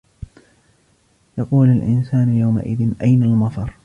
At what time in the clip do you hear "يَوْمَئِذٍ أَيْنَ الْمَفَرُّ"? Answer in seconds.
2.37-3.73